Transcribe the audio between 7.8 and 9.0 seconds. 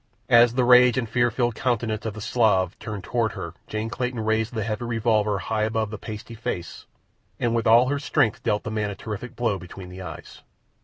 her strength dealt the man a